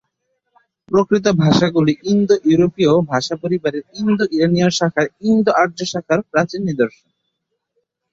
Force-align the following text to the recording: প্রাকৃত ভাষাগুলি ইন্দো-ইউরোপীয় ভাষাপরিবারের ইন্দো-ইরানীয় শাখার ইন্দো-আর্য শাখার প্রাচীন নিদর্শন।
প্রাকৃত 0.89 1.25
ভাষাগুলি 1.41 1.93
ইন্দো-ইউরোপীয় 2.11 2.93
ভাষাপরিবারের 3.11 3.83
ইন্দো-ইরানীয় 3.99 4.69
শাখার 4.69 5.07
ইন্দো-আর্য 5.29 5.79
শাখার 5.85 6.19
প্রাচীন 6.31 6.61
নিদর্শন। 6.69 7.09